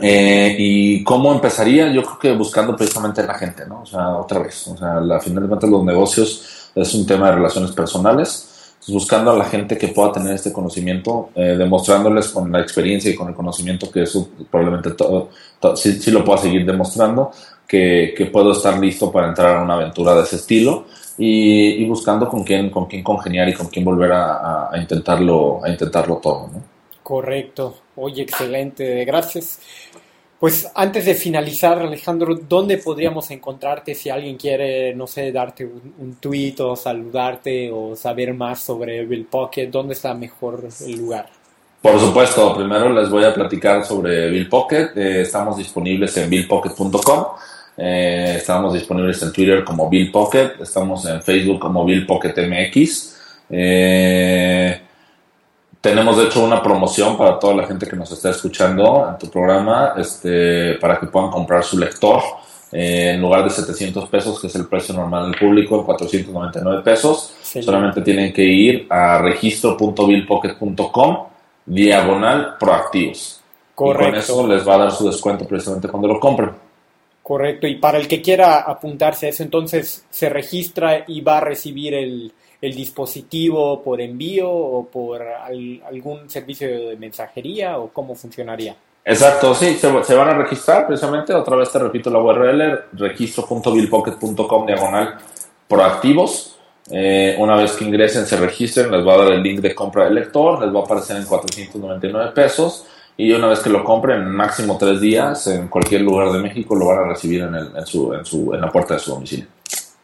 [0.00, 1.92] Eh, ¿Y cómo empezaría?
[1.92, 3.82] Yo creo que buscando precisamente la gente, ¿no?
[3.82, 7.26] O sea, otra vez, o sea, al final de cuentas los negocios es un tema
[7.28, 8.48] de relaciones personales.
[8.88, 13.14] buscando a la gente que pueda tener este conocimiento, eh, demostrándoles con la experiencia y
[13.14, 15.28] con el conocimiento que eso probablemente todo,
[15.76, 17.30] sí, lo pueda seguir demostrando,
[17.68, 22.28] que, que, puedo estar listo para entrar a una aventura de ese estilo y, buscando
[22.28, 26.48] con quién, con quién congeniar y con quién volver a, a intentarlo, a intentarlo todo.
[26.52, 26.72] ¿no?
[27.12, 27.74] Correcto.
[27.96, 29.04] Oye, excelente.
[29.04, 29.60] Gracias.
[30.40, 36.16] Pues antes de finalizar, Alejandro, ¿dónde podríamos encontrarte si alguien quiere, no sé, darte un,
[36.18, 39.66] tweet o saludarte o saber más sobre Bill Pocket?
[39.66, 41.28] ¿Dónde está mejor el lugar?
[41.82, 44.96] Por supuesto, primero les voy a platicar sobre Bill Pocket.
[44.96, 47.24] Eh, estamos disponibles en billpocket.com.
[47.76, 50.52] Eh, estamos disponibles en Twitter como Bill Pocket.
[50.62, 53.18] Estamos en Facebook como Bill Pocket MX.
[53.50, 54.80] Eh,
[55.82, 59.28] tenemos de hecho una promoción para toda la gente que nos está escuchando en tu
[59.28, 62.22] programa, este, para que puedan comprar su lector.
[62.70, 66.82] Eh, en lugar de 700 pesos, que es el precio normal del público, en 499
[66.82, 67.34] pesos.
[67.42, 71.26] Solamente tienen que ir a registro.billpocket.com
[71.66, 73.42] diagonal proactivos.
[73.74, 74.04] Correcto.
[74.04, 76.52] Y con eso les va a dar su descuento precisamente cuando lo compren.
[77.22, 77.66] Correcto.
[77.66, 81.94] Y para el que quiera apuntarse a eso, entonces se registra y va a recibir
[81.94, 82.32] el,
[82.62, 88.76] el dispositivo por envío o por algún servicio de mensajería o cómo funcionaría?
[89.04, 95.18] Exacto, sí, se, van a registrar precisamente, otra vez te repito la URL, registro.billpocket.com diagonal
[95.66, 96.56] proactivos.
[96.88, 100.04] Eh, una vez que ingresen, se registren, les va a dar el link de compra
[100.04, 102.86] del lector, les va a aparecer en 499 pesos
[103.16, 106.74] y una vez que lo compren, en máximo tres días, en cualquier lugar de México,
[106.74, 109.10] lo van a recibir en, el, en, su, en, su, en la puerta de su
[109.10, 109.46] domicilio.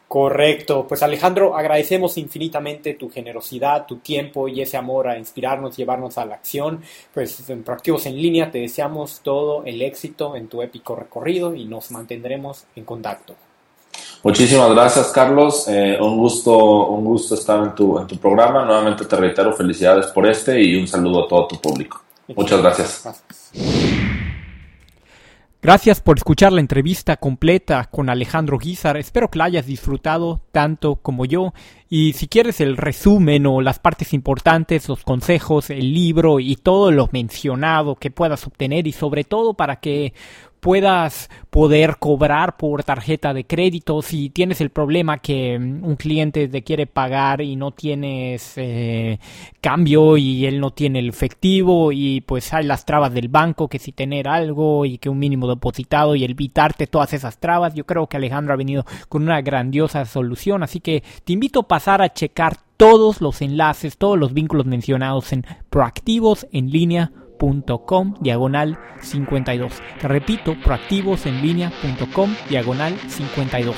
[0.09, 6.17] Correcto, pues Alejandro, agradecemos infinitamente tu generosidad, tu tiempo y ese amor a inspirarnos, llevarnos
[6.17, 6.81] a la acción.
[7.13, 11.65] Pues en Proactivos en línea te deseamos todo el éxito en tu épico recorrido y
[11.65, 13.35] nos mantendremos en contacto.
[14.23, 15.67] Muchísimas gracias, Carlos.
[15.67, 18.65] Eh, un gusto, un gusto estar en tu, en tu programa.
[18.65, 22.01] Nuevamente te reitero felicidades por este y un saludo a todo tu público.
[22.35, 23.01] Muchas gracias.
[23.03, 24.08] Gracias
[26.01, 28.95] por escuchar la entrevista completa con Alejandro Guizar.
[28.95, 31.53] Espero que la hayas disfrutado tanto como yo.
[31.89, 36.91] Y si quieres el resumen o las partes importantes, los consejos, el libro y todo
[36.91, 40.13] lo mencionado que puedas obtener y sobre todo para que
[40.59, 44.01] puedas poder cobrar por tarjeta de crédito.
[44.01, 49.19] Si tienes el problema que mm, un cliente te quiere pagar y no tienes eh,
[49.61, 53.79] cambio y él no tiene el efectivo y pues hay las trabas del banco que
[53.79, 58.07] si tener algo y que un mínimo depositado y evitarte todas esas trabas yo creo
[58.07, 60.63] que Alejandro ha venido con una grandiosa solución.
[60.63, 65.33] Así que te invito a pasar a checar todos los enlaces todos los vínculos mencionados
[65.33, 66.47] en proactivos
[67.41, 69.73] en línea com diagonal 52.
[69.99, 73.75] Te repito, proactivosenlinea.com diagonal 52.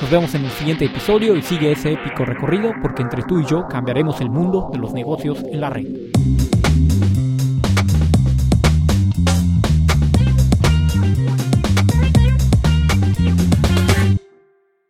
[0.00, 3.46] Nos vemos en el siguiente episodio y sigue ese épico recorrido porque entre tú y
[3.46, 5.86] yo cambiaremos el mundo de los negocios en la red.